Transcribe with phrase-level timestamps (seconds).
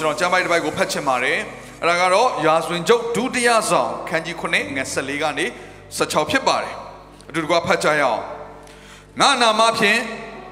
[0.00, 1.38] ကျွန်တော်ကျမ်းပိုက်တစ်ပိုက်ကိုဖတ်ချင်ပါတယ်
[1.82, 4.60] အဲ့ဒါကတော့ရာဇဝင်ကျုပ်ဒုတိယဆောင်ခန်းကြီး9ငွေ
[4.94, 5.46] 14ကနေ
[5.96, 6.74] 16ဖြစ်ပါတယ်
[7.28, 8.22] အတူတကွဖတ်ကြရအောင်
[9.20, 10.00] ငါနာမဖြင့်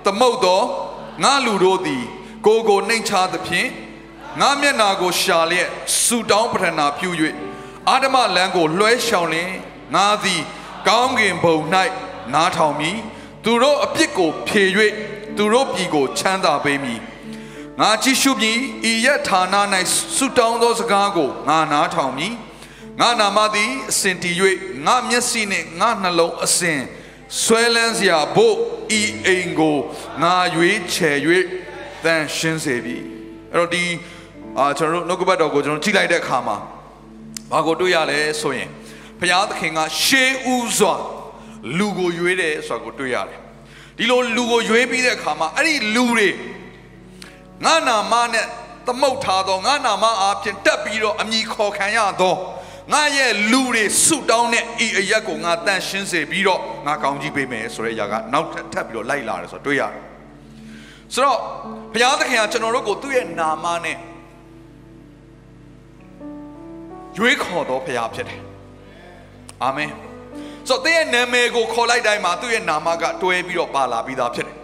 [0.05, 0.65] သမုတ်တော်
[1.25, 2.05] ငါလူတို့သည်
[2.47, 3.69] ကိုယ်ကိုနှိမ်ချသဖြင့်
[4.41, 5.69] ငါမျက်နာကိုရှာလျက်
[6.03, 7.11] ဆူတောင်းပထနာပြု၍
[7.89, 9.51] အာဓမလမ်းကိုလွှဲရှောင်လင်
[9.95, 10.43] ငါသည်
[10.89, 11.57] ကောင်းကင်ဘုံ၌
[12.35, 12.99] နားထောင်မည်
[13.45, 14.65] သူတို့အပြစ်ကိုဖြေ၍
[15.37, 17.01] သူတို့ပြည်ကိုချမ်းသာပေးမည်
[17.81, 18.59] ငါကြည့်ရှုပြီး
[18.91, 19.43] ဤရဌာန၌
[20.17, 22.35] ဆုတောင်းသောစကားကိုငါနားထောင်မည်
[23.01, 24.35] ငါနာမသည်အစဉ်တည်၍
[24.87, 26.81] ငါမျက်စိနှင့်ငါနှလုံးအစဉ်
[27.43, 28.55] ဆွဲလန်းစရာဖို့
[29.01, 29.79] ဤအိမ်ကို
[30.23, 31.17] ငါရွေးချယ်၍
[32.05, 32.97] တန်ရှင်းစေပြီ
[33.53, 33.85] အဲ့တော့ဒီ
[34.59, 36.57] အာကျွန်တော်တို့နှုတ်ကပတ်တော်ကိုကျွန်တော်ကြည့်လိုက်တဲ့အခါမှာ
[37.53, 38.69] ဘာကိုတွေ့ရလဲဆိုရင်
[39.21, 40.95] ဘုရားသခင်ကရှေးဥစွာ
[41.79, 43.41] လူကိုရွေးတယ်ဆိုတာကိုတွေ့ရတယ်
[43.97, 46.29] ဒီလိုလူကိုရွေးပြီးတဲ့အခါမှာအဲ့ဒီလူတွေ
[47.65, 48.47] ငါနာမနဲ့
[48.87, 52.35] သမုတ်ထားသောငါနာမအားဖြင့်တက်ပြီးတော့အမိခေါ်ခံရသော
[52.93, 60.03] ငါရဲ့လူတွေဆုတောင်းတဲ့ဤအရက်ကိုငါတန်ရှင်းစေပြီးတော့ငါကောင်းကြီးပေးမယ်ဆိုတဲ့အရာကနောက်ထပ်ထပ်ပြီးတော့လိုက်လာတယ်ဆိုတော့တွေ့ရတယ်
[61.15, 61.39] ဆိုတော့
[61.95, 63.99] ဘုရားသခင်ကကျွန်တော်တို့ကိုသူ့ရဲ့နာမနဲ့
[67.19, 68.41] ရွေးခေါ်တော်ဘုရားဖြစ်တယ်
[69.63, 69.91] အာမင်
[70.69, 74.57] ဆိုတော့တဲ့ရဲ့နာမည်ကိုခေါ်လိုက်တိုင်းမှာသူ့ရဲ့နာမကတွဲပြီးတော့ပါလာပြီးသားဖြစ်တယ်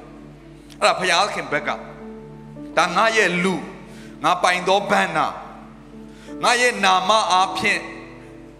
[0.80, 1.70] အဲ့ဒါဘုရားသခင်ဘက်က
[2.78, 3.54] ဒါငါရဲ့လူ
[4.24, 5.26] ငါပိုင်သောဘန္နာ
[6.42, 7.80] ငါရဲ့နာမအားဖြင့်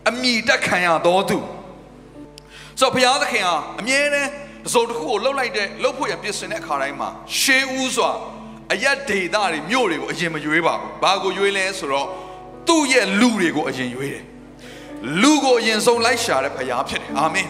[0.09, 1.39] အမိတက်ခံရတော်သူ
[2.81, 4.31] ဆိုတော့ဘုရားသခင်ဟာအမြဲတမ်း
[4.65, 7.09] တစ်စုံတစ်ခုကိုလှုပ်လိုက်တဲ့လှုပ်ဖို့ရပြင်ဆင်တဲ့အခါတိုင်းမှာ
[7.41, 8.11] ရှေးဦးစွာ
[8.73, 12.07] အယက်ဒေတာတွေမြို့တွေကိုအရင်မရွေးပါဘူးဘာကိုရွေးလဲဆိုတော့
[12.69, 14.25] သူ့ရဲ့လူတွေကိုအရင်ရွေးတယ်
[15.23, 17.49] လူကိုအရင်ဆုံးလိုက်ရှာတဲ့ဘုရားဖြစ်တယ်အာမင်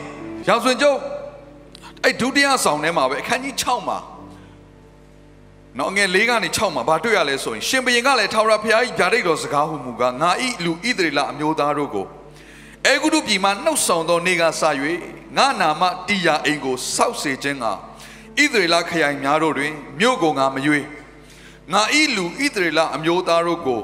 [0.49, 0.99] ရောင်စွင်ကျုပ်
[2.05, 3.99] အဲ့ဒုတိယဆောင်ထဲမှာပဲအခန်းကြီး6မှာ
[5.79, 12.07] နော်ငယ်၄ကနေ6မှာဘာတွေ့ရလဲဆိုရင်ရှင်ဘရင်ကလည်းထာဝရဘုရား၏ဗျာဒိတ်တော်စကားဟုမူကားငါဤလူဣသရေလအမျိုးသားတို့ကို
[12.87, 14.63] အေဂုတုပြည်မှနှုတ်ဆောင်သောနေကစ၍
[15.37, 20.81] ငါနာမတိယာအိမ်ကိုစောက်စေခြင်းကဣသရေလခရိုင်များတို့တွင်မြို့ကိုငါမရွေ
[21.73, 23.81] ငါဤလူဣသရေလအမျိုးသားတို့ကို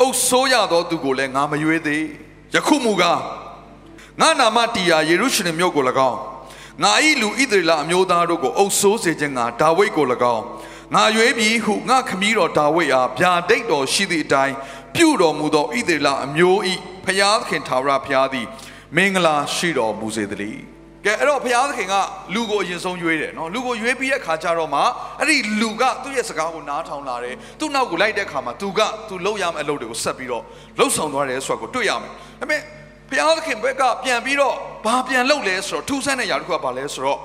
[0.00, 2.04] အုပ်ဆိုးရသောသူကိုလည်းငါမရွေသေး
[2.54, 3.20] ယခုမူကား
[4.20, 6.18] ငါနာမတိယာယေရုရှလင်မြို့ကို၎င်း
[6.82, 10.44] ငါဤလူဣသရေလအမျိုးသားတို့ကိုအုပ်ဆိုးစေခြင်းကဒါဝိဒ်ကို၎င်း
[10.94, 14.54] ငါရွေးပြီးဟုငါခမည်းတော်ဒါဝိဒ်အားဗျာဒိတ်တော်ရှိသည့်အတိုင်း
[14.94, 16.72] ပြုတော်မူသောဣသရေလအမျိုးဤ
[17.06, 18.46] ဖျားသခင်သာဝရဖျားသည်
[18.96, 20.60] မင်္ဂလာရှိတော်မူစေတည်း
[21.04, 21.94] ကဲအဲ့တော့ဖျားသခင်က
[22.34, 24.80] လူကိုအရင်ဆုံးရွေးတယ်နော်လူကိုရွေးပြီးတဲ့ခါကျတော့မှ
[25.18, 30.42] အဲ့ဒီလူကသူ့ရဲ့စကားကိုနားထောင်လာတယ်သူ့နောက်ကိုလိုက်တဲ့ခါမှာသူကသူလှုပ်ရမယ့်အလုပ်တွေကိုဆက်ပြီးတော့
[30.78, 32.60] လှုပ်ဆောင်သွားတယ်ဆိုတာကိုတွေ့ရမယ်ဒါပေမဲ့
[33.10, 37.18] ဘုရားသခင်ဘက်ကပြန်ပြီးတော့ဘာပြန်လုပ်လဲဆိုတော့ထူးဆန်းတဲ့ຢာတစ်ခုကဘာလဲဆိုတော့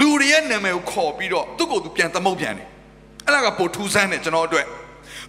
[0.00, 2.68] လူတွေရဲ့နာမည်ကိုခေါ်ပြီးတော့သူ့ကိုယ်သူပြန်သမုတ်ပြန်တယ်
[3.28, 4.66] အဲ့ဒါကပိုထူးဆန်းတယ်ကျွန်တော်အတွက်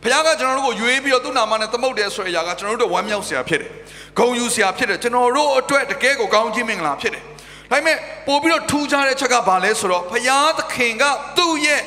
[0.03, 3.71] ဘုရားကကျွန်တော်တို့ကိုရွေးပြီးတော့သူ့နာမနဲ့သမုတ်တယ်ဆိုတဲ့အရာကကျွန်တော်တို့ဝမ်းမြောက်စရာဖြစ်တယ်
[4.17, 7.23] ဂုဏ်ယူစရာဖြစ်တယ်ကျွန်တော်တို့အတွက်တကယ်ကိုကောင်းခြင်းမင်္ဂလာဖြစ်တယ်
[7.71, 11.03] ဒါပေမဲ့ပို့ပြီးတော့ထူးခြားတဲ့ချက်ကဘာလဲဆိုတော့ဘုရားသခင်က
[11.37, 11.81] သူ့ရဲ့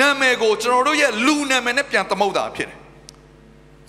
[0.00, 2.78] နာမည်ကိုကျွန်တော်တို့ရဲ့လူနာမည်နဲ့ပြန်သမုတ်တာဖြစ်တယ်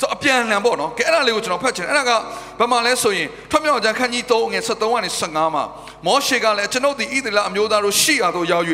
[0.01, 2.11] ဆိုအပြန်အလှန်ပေါ့နော်ကဲအဲ့ဒါလေးကိုကျွန်တော်ဖတ်ချင်တယ်အဲ့ဒါက
[2.59, 5.63] ဘာမှလဲဆိုရင်ထွတ်မြောက်ကြံခန်းကြီး3ငယ်73ကနေ15မှာ
[6.05, 8.65] မောရှေကလည်းကျွန်ုပ်သည်ဣသရေလအမျိုးသားတို့ရှိရာသို့ရောက်၍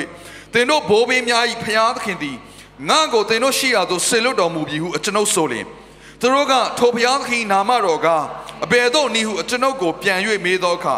[0.54, 2.38] သင်တို့ဘိုးဘေးများ၏ဖျားသခင်သည်
[2.90, 5.66] ငါ့ကိုသင်တို့ရှိရာသို့ဆေလွတ်တော်မူပြီဟုကျွန်ုပ်ဆိုလျင်
[6.20, 8.08] သူတို့ကထိုဖျားသခင်နာမတော်က
[8.66, 10.96] အဘယ်သို့နည်းဟုကျွန်ုပ်ကိုပြန်၍မေးသောအခါ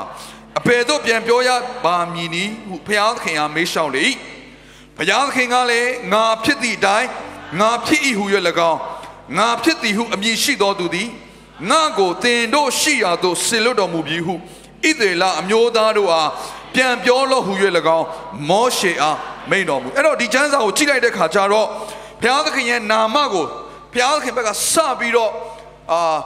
[0.59, 1.49] အဘယ်သို့ပြန်ပြောရ
[1.85, 4.05] ပါမည်နည်းဟုဖျားသခင်ကမေးလျှောက်လေ၏
[4.97, 7.09] ဖျားသခင်ကလည်းငါဖြစ်သည့်အတိုင်း
[7.59, 8.25] ငါဖြစ်၏ဟု၍၎
[8.71, 8.79] င်း
[9.37, 11.09] ငါဖြစ်သည်ဟုအမည်ရှိတော်သူသည်
[11.69, 14.37] ငါကိုတင်တို့ရှိရာသို့ဆေလွတ်တော်မူပြီဟုဣ
[14.99, 16.29] သရေလအမျိုးသားတို့အား
[16.75, 17.53] ပြန်ပြောလို့ဟူ၍၎
[17.97, 18.05] င်း
[18.49, 19.17] မောရှေအား
[19.51, 21.67] မိန်တော်မူအဲ့တော့ဒီကျမ်းစာကိုကြည့်လိုက်တဲ့ခါကျတော့
[22.21, 23.45] ဘုရားသခင်ရဲ့နာမကို
[23.93, 25.31] ဘုရားသခင်ဘက်ကစပြီးတော့
[25.91, 26.17] အာ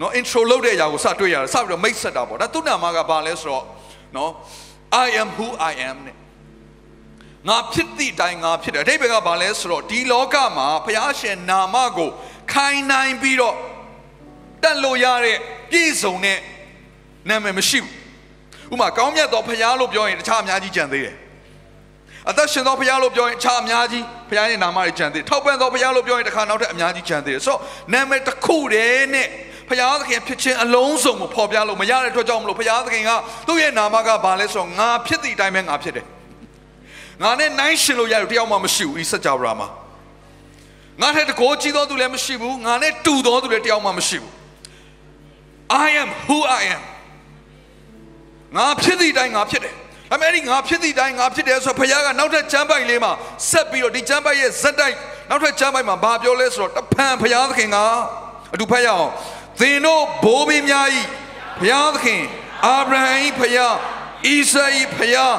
[0.00, 3.64] နော် intro လုပ်တဲ့အရာကိုစတွေ့ရတယ်စပြီးတော့မိတ်ဆက်တာပေါ့ဒါသူ့နာမကဘာလဲဆိုတော့
[4.16, 4.30] နော်
[5.04, 6.16] I am who I am နဲ့
[7.48, 12.10] ငါဖြစ်သည့်အတိုင်းငါဖြစ်တယ်အဓိပ္ပာယ်ကဘာလဲဆိုတော့ဒီလောကမှာဘုရားရှင်နာမကို
[12.52, 13.56] ခိုင်နိုင်ပြီးတော့
[14.62, 15.38] တက်လို့ရတဲ့
[15.70, 16.38] ပြည့်စုံတဲ့
[17.28, 17.92] နာမည်မရှိဘူး
[18.72, 21.16] ဥပမာကောင်းမြတ်သောဘုရားလို့ပြောရင်တခြားအများကြီးကြံသေးတယ်
[22.30, 27.60] အသက်ရှင်သောဘုရားလို့ပြောရင်အခြားအများကြီးဘုရားရဲ့နာမတွေကျန်သေးတယ်ထောက်ပံ့သောဘုရားလို့ပြောရင်တစ်ခါနောက်ထပ်အများကြီးကျန်သေးတယ်ဆိုတော့
[27.94, 29.28] နာမည်တစ်ခုတည်းနဲ့
[29.68, 33.10] ဘုရားသခင်ဖြစ်ခြင်းအလုံးစုံကိုဖော်ပြလို့မရတဲ့အတွက်ကြောင့်မလို့ဘုရားသခင်က
[33.48, 36.06] သူ့ရဲ့နာမကဘာလဲဆိုတော့ငါဖြစ်သည့်အတိုင်းပဲငါဖြစ်တယ်
[37.22, 39.68] ငါနဲ့နိုင်ရှင်လို့ရတယ်တယောက်မှမရှိဘူးဤစကြဝဠာမှာ
[41.00, 44.32] ငါထက်တကိုးကြီးသောသူလည်းမရှိဘူးငါနဲ့တူသောသူလည်းတယောက်မှမရှိဘူး
[45.86, 46.82] I am who I am
[48.56, 49.74] ငါဖြစ်သည့်အတိုင်းငါဖြစ်တယ်
[50.10, 53.12] ဒါပေမဲ့ဒီငါဖြစ်သည့်အတိုင်းငါဖြစ်တယ်ဆိုတော့ဘုရားကနောက်ထပ်ကျမ်းပိုက်လေးမှာ
[53.50, 54.96] ဆက်ပြီးတော့ဒီကျမ်းပိုက်ရဲ့ဇက်တိုက်
[55.30, 57.76] နောက်ထပ်ကျမ်းပိုက်မှာဘာပြောလဲဆိုတော့တဖန်ဘုရားသခင်က
[58.54, 59.10] အတူဖတ်ရအောင်
[59.60, 61.00] သင်တို့ဘိုးဘီများဤ
[61.60, 62.22] ဘုရားသခင်
[62.66, 65.34] အာဗြဟံဤဘုရားဣဇာဤဘုရား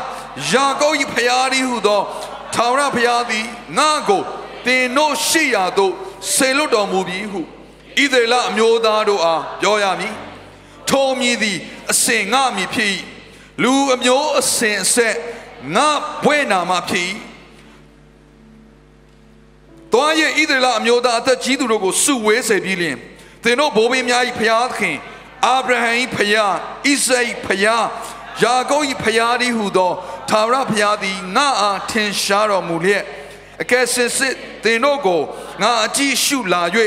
[0.51, 2.01] ယာကုပ်ဤဘုရားဤဟုသော
[2.55, 3.45] ထာဝရဘုရားသည်
[3.77, 4.21] ငါ့ကို
[4.65, 5.93] သင်တို့ရှိရာသို့
[6.35, 7.43] ဆေလွတ်တော်မူပြီဟုဣ
[8.13, 10.15] သရေလအမျိုးသားတို့အားပြောရမည်
[10.89, 11.57] ထိုမည်သည်
[11.91, 12.91] အစဉ်ငါမည်ဖြစ်၏
[13.63, 15.15] လူအမျိုးအစဉ်အဆက်
[15.75, 15.89] ငါ
[16.23, 17.07] ဘွဲ့နာမဖြစ်၏
[19.93, 22.97] တွားရဲ့ဣသရေလအမျိုးသားအသက်ကြီးသူတို့ကိုစုဝေးစေပြီးလျင်
[23.43, 24.97] သင်တို့ဘိုးဘေးများ၏ဖျားသခင်
[25.45, 26.53] အာဗြဟံ၏ဖျား
[26.87, 27.85] ဣဇက်၏ဖျား
[28.43, 29.91] ယာကုပ်၏ဖျားသည်ဟုသော
[30.29, 33.03] သာဝရဖျားသည်ငါအားထင်ရှားတော်မူလျက်
[33.61, 35.21] အကယ်စင်စစ်သင်တို့ကို
[35.61, 36.61] ငါအကြည့်ရှုလာ၍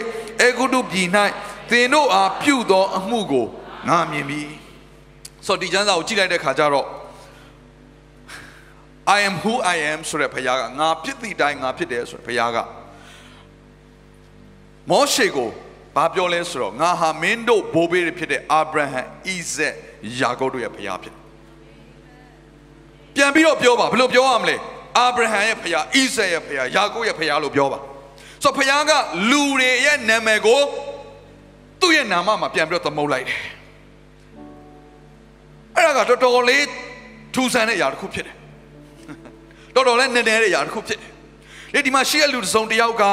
[0.41, 1.09] အေဂုတုပြည်၌
[1.71, 3.47] သင်တို့အားပြုသောအမှုကို
[3.89, 4.62] ငါမြင်ပြီ
[5.47, 6.87] ဆိုတော့ဒီကျမ်းစာကိုကြည့်လိုက်တဲ့ခါကျတော့
[9.17, 12.59] I am who I am ဆိုတဲ့ဘုရားကငါဖြစ်သည့်အတိုင်းငါဖြစ်တယ်ဆိုတဲ့ဘုရားက
[14.91, 15.49] မောရှေကို
[15.97, 19.75] ဘာပြောလဲဆိုတော့ငါဟာမင်းတို့ဘိုးဘေးတွေဖြစ်တဲ့အာဗြဟံဣဇက်
[20.21, 21.21] ယာကုပ်တို့ရဲ့ဘုရားဖြစ်တယ်
[23.15, 24.56] ပြန်ပြီးတော့ပြောပါဘယ်လိုပြောရမလဲ
[24.99, 27.79] အာဗြဟံရဲ့ဘုရားဣဇက်ရဲ့ဘုရားယာကုပ်ရဲ့ဘုရားလို့ပြောပါ
[28.43, 28.93] ဆိုတော့ဘုရားက
[29.31, 30.61] လူတွေရဲ့နာမည်ကို
[31.81, 33.62] သူ့ရဲ့နာမမှာပြန်ပြီးတော့သမုတ်လိုက်တယ်အဲ့ဒါ
[35.97, 36.65] ကတော်တော်လေး
[37.35, 38.37] ထူဆန်းတဲ့ຢာတစ်ခုဖြစ်တယ်
[39.75, 41.11] တော်တော်လေးနည်းနည်းတဲ့ຢာတစ်ခုဖြစ်တယ်
[41.75, 43.05] လေဒီမှာရှိတဲ့လူတစ်စုံတစ်ယောက်က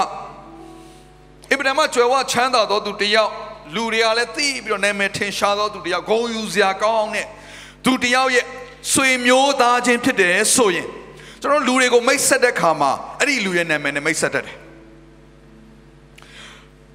[1.51, 3.31] အင်ပဒမကျွယ်ဝချမ်းသာသောသူတစ်ယောက်
[3.75, 7.27] လူတွေကလည်းသိပြီးတော့နာမည်ထင်ရှားသောသူတစ်ယောက်ဂုဏ်ယူစရာကောင်းတဲ့
[7.85, 8.45] သူတစ်ယောက်ရဲ့
[8.93, 10.87] ဆွေမျိုးသားချင်းဖြစ်တယ်ဆိုရင်
[11.41, 14.57] ကျွန်တော်လူတွေကိုမိတ်ဆက်တဲ့ခါမှာအဲ့ဒီလူရဲ့နာမည်နဲ့မိတ်ဆက်တတ်တယ်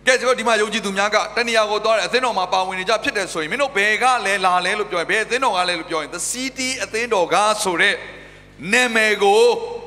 [0.06, 7.94] ကဲကျွန်တော်ဒီမှာယုံကြည်သူများကတဏှာကိုသွားတယ်အသင်းတော်မှာပါဝင်နေကြဖြစ်တယ်ဆိုရင်မင်းတို့ဘယ်ကလဲလာလဲလို့ပြောရင်ဘယ်အသင်းတော်ကလဲလို့ပြောရင် the city အသင်းတော်ကဆိုတဲ့
[8.72, 9.40] နာမည်ကို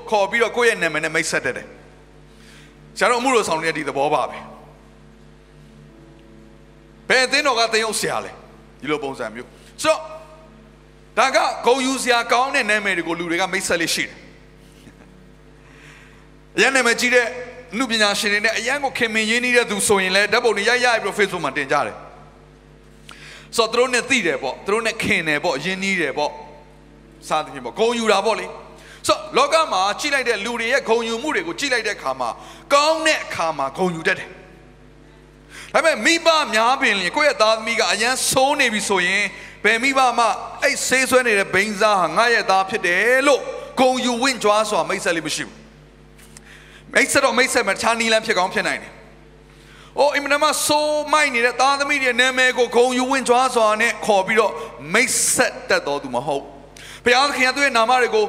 [0.10, 1.68] ခေါ်ပြီးတော့ကိုယ့်ရဲ့နာမည်နဲ့မိတ်ဆက်တတ်တယ်
[2.98, 4.38] ဆရာတော်အမှုတော်ဆောင်တဲ့ဒီသဘောပါပဲ
[7.10, 8.32] ဘယ်အသင်းတော်ကသင်ရုပ်ဆရာလဲ
[8.82, 9.48] ဒီလိုပုံစံမျိုး
[9.84, 10.00] ဆိုတော့
[11.18, 11.38] ဒါက
[11.68, 14.18] ဂုံယူဆရာကောင်းတဲ့နာမည်တွေကိုလူတွေကမိတ်ဆက်လေးရှိတယ်
[16.58, 17.28] အရင်နာမည်ကြီးတဲ့
[17.78, 21.96] နှုပညာရှင်တွေနဲ့အရန်ကိုခင်မင်ရင်းနှီးတဲ့သူဆိုရင်လည်းဓာတ်ပုံတွေရိုက်ရိုက်ပြီးတော့ Facebook မှာတင်ကြတယ်
[23.56, 26.32] ဆိုတော့သူတို့နဲ့သိတယ်ပေါ့သူတို့နဲ့ခင်တယ်ပေါ့ရင်းနှီးတယ်ပေါ့
[27.28, 28.46] စသဖြင့်ပေါ့ဂုံယူတာပေါ့လေ
[29.08, 32.30] ဆိုတော့လောကမှာကြည့်လိုက်တဲ့လူတွေရဲ့ဂုံယူမှုတွေကိုကြည့်လိုက်တဲ့အခါမှာ
[32.74, 34.30] ကောင်းတဲ့အခါမှာဂုံယူတတ်တယ်
[35.74, 39.24] ဒါပေမဲ့မိဘများပင်လျင်ကိုယ့်ရဲ့သားသမီးကအရန်ဆိုးနေပြီဆိုရင်
[39.64, 40.26] ဘယ်မိဘမှ
[40.64, 43.42] အဲ့ဆေးဆွဲနေတဲ့ဘိန်းစားဟာငါရဲ့သားဖြစ်တယ်လို့
[43.80, 45.67] ဂုံယူဝင့်ကြွားစွာမိတ်ဆက်လေးမရှိဘူး
[46.96, 48.92] မိတ်ဆက်တော့မိတ်ဆက်မှာတခြားနီလန်းဖြစ်ကောင်းဖြစ်နိုင်တယ်။
[50.00, 54.54] အိုအင်မနမဆိုးမိုက်နေတဲ့သားသမီးတွေနာမည်ကိုဂုံယူဝင့်ကြွားစွာနဲ့ခေါ်ပြီးတော့
[54.94, 56.44] မိတ်ဆက်တတ်တော်သူမဟုတ်။
[57.06, 58.26] ဘုရားသခင်ကသူ့ရဲ့နာမတွေကို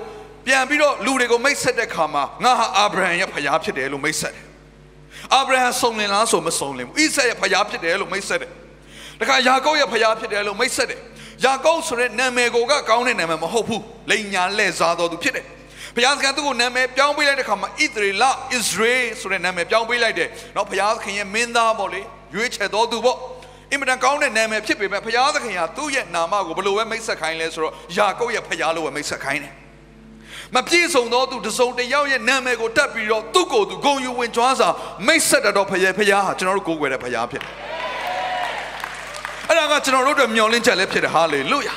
[0.47, 4.45] ပြန်ပြီးတော့လူတွေကိုမိတ်ဆက်တဲ့ခါမှာငါဟာအာဗြဟံရဲ့ဖခင်ဖြစ်တယ်လို့မိတ်ဆက်တယ်။
[5.35, 8.51] အာဗြဟံစုံလင်လားဆိုမစုံလင်ဘူး။ဣဆက်ရဲ့ဖခင်ဖြစ်တယ်လို့မိတ်ဆက်တယ်။
[9.21, 11.01] တခါယာကုပ်ရဲ့ဖခင်ဖြစ်တယ်လို့မိတ်ဆက်တယ်။
[11.45, 15.47] ယာကုပ်ဆိုတဲ့နာမည်ကိုကကောင်းတဲ့နာမည်မဟုတ်ဘူး။လိန်ညာလဲစားတော်သူဖြစ်တယ်။
[15.97, 18.25] ဘုရားသခင်သူ့ကိုနာမည်ပြောင်းပေးလိုက်တဲ့ခါမှာဣသရေလ
[18.57, 22.01] Israel ဆိုတဲ့နာမည်ပြောင်းပေးလိုက်တယ်။နော်ဘုရားသခင်ရဲ့မင်းသားပေါ့လေ
[22.35, 23.19] ရွေးချယ်တော်သူပေါ့။
[23.73, 29.53] အင်မတန်ကောင်းတဲ့နာမည်ဖြစ်ပေမဲ့ဘုရားသခင်ဟာသူ့ရဲ့နာမကိုဘယ်လိုပဲမိတ်ဆက်ခိုင်းလဲဆိုတော့ယာကုပ်ရဲ့ဖခင်လို့ပဲမိတ်ဆက်ခိုင်းတယ်။
[30.55, 34.69] မပြည့်စုံသောသူတစုံတစ်ယောက်ရဲ့နာမည်ကိုတက်ပြီးတော့သူ့ကိုယ်သူဂုံယူဝင်ကြွားစွာ
[35.07, 37.53] မိတ်ဆက်တတ်တော့ဖခင်ဖခင်ဟာကျွန်တော်တို့ကိုးကွယ်တဲ့ဖခင်ဖြစ်တယ်။
[39.49, 41.75] အဲ့ဒါကကျွန်တော်တို့အတွက်မျှော်လင့်ချက်လည်းဖြစ်တယ်ဟာလေလုယာ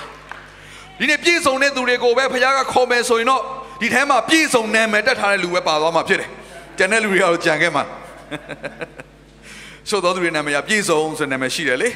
[1.00, 3.44] ။ဒီနေ့ပြည့်စုံတဲ့သူတွေကိုပဲဖခင်ကခေါ်မယ်ဆိုရင်တော့
[3.82, 6.30] ဒီထဲမှာပြည့်စုံနာမည်တက်ထားတဲ့လူပဲပါသွားမှာဖြစ်တယ်။
[6.78, 7.84] ကျန်တဲ့လူတွေကတော့ကြံခဲ့မှာ။
[9.90, 11.90] ဆိုတော့သူတွေနာမည်ကပြည့်စုံဆိုတဲ့နာမည်ရှိတယ်လေ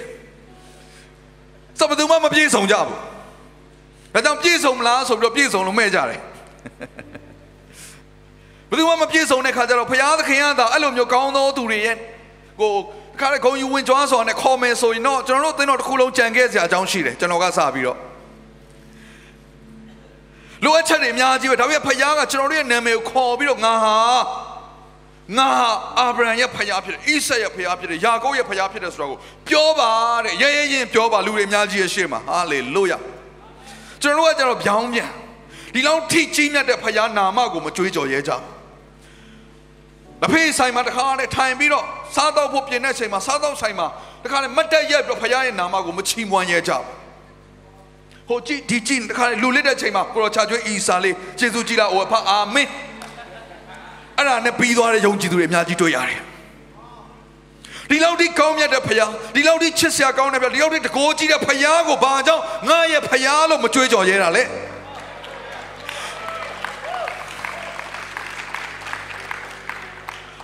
[1.79, 2.97] ။စပသူမှမပြည့်စုံကြဘူး။
[4.13, 6.19] ဒါကြောင့်ပြည့်စုံမလားဆိုပြီးတော့ပြည့်စုံလို့မဲ့ကြတယ်။
[8.69, 11.97] ဘယ်သူမှမပြည့်စုံတဲ့ခါကျတော့ဘုရားသခင်ကသာအဲ့လိုမျိုးကောင်းသောသူတွေရဲ့
[12.61, 12.71] ကို
[13.19, 17.97] ခါရဂုံယူဝင်ကြွားစွာနဲ့ခေါ်မယ်ဆိုရင်တော့ကျွန်တော်တို့သင်တော်တစ်ခုလုံးကြံခဲ့စရာအကြောင်းရှိတယ်ကျွန်တော်ကစပြီးတော့
[20.63, 23.97] လိုအပ်ချက်တွေအများကြီးပဲဒါပေမဲ့ဖခင်ကကျွန်တော်တို့ရဲ့နာမည်ကိုခေါ်ပြီးတော့ငါဟာ
[25.37, 25.69] ငါဟာ
[25.99, 29.19] အာဗြဟံရဲ့ဖခင်ဖြစ်တယ်ဣဆက်ရဲ့ဖခင်ဖြစ်တယ်ယာကုပ်ရဲ့ဖခင်ဖြစ်တယ်ဆိုတော့ကို
[29.49, 29.91] ပြောပါ
[30.25, 32.97] တဲ့ရဲရဲရင်ပြောပါလူတွေအများကြီးရဲ့ရှေ့မှာဟာလေလုယာ
[34.01, 35.11] ကျွန်တော်တို့ကကျတော့ဗျောင်းပြန်
[35.73, 38.55] ဒီလောက်ထိကြီးမြတ်တဲ့ဖခင်နာမကိုမကြွေးကြော်ရဲကြဘူး
[40.21, 41.85] လက်ဖေးဆိုင်မှာတခါနဲ့ထိုင်ပြီးတော့
[42.15, 43.87] စားတော့ဖို့ပြင်တဲ့အချိန်မှာစားတော့ဆိုင်မှာ
[44.23, 46.85] တခါနဲ့မတ်တက်ရက်ပြီးတော့ဖခင်ရဲ့နာမကိုမချီးမွမ်းရဲကြဘူး
[48.29, 52.67] ဟိုကြည့်ဒီကြည့်တခါနဲ့လူလစ်တဲ့အချိန်မှာကိုရောချာကျွေးအီစာလေးယေရှုကြည်လာအိုဖာအာမင်
[54.17, 56.21] အဲ့ဒါနဲ့ပြီးသွားတဲ့ယုံကြည်သူတွေအများကြီးတွေ့ရတယ်
[57.89, 64.43] ဒီလောက်ထိကောင်းမြတ်တဲ့ဖခင်ဒီလောက်ထိချစ်စရာကောင်းတဲ့ဖခင်ဒီလောက်ထိတကိုးကြီးတဲ့ဖခင်ကိုဘာကြောင့်ငါရဲ့ဖခင်လို့မကြွေးကြော်ရဲတာလဲ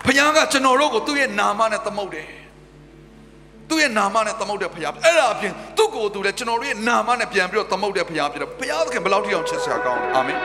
[0.05, 2.40] ဖခင်ကကျွန်တော်တို့ကိုသူ့ရဲ့နာမနဲ့သမုတ်တယ်
[3.71, 10.37] သူ့ရဲ့နာမနဲ့သမုတ်တဲ့ဖခင်အဲ့ဒါအပြင်သူ့ကိုယ်သူလည်းကျွန်တော်တို့ရဲ့နာမနဲ့ပြန်ပြီးတော့သမုတ်တဲ့ဖခင်ဖြစ်တယ်ဖခင်သခင်ဘယ်လောက်ထိအောင်ချစ်စရာကောင်းလဲအာမင်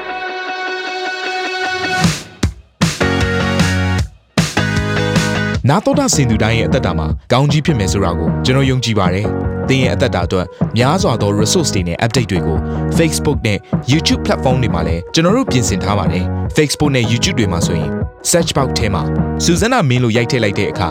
[5.68, 9.26] နာတော်တာစင်သူတိုင်းရဲ့အသက်တာမှာကောင်းကြီးဖြစ်မယ်ဆိုတာကိုကျွန်တော်ယုံကြည်ပါတယ်။
[9.68, 10.46] သင်ရဲ့အသက်တာအတွက်
[10.78, 12.58] များစွာသော resource တွေနဲ့ update တွေကို
[12.98, 13.58] Facebook နဲ့
[13.92, 16.24] YouTube platform တွေမှာလည်းကျွန်တော်တို့ပြင်ဆင်ထားပါတယ်။
[16.56, 17.90] Facebook နဲ့ YouTube တွေမှာဆိုရင်
[18.30, 19.02] search box ထဲမှာ
[19.44, 20.90] စုစွမ်းနာမင်းလို့ရိုက်ထည့်လိုက်တဲ့အခါ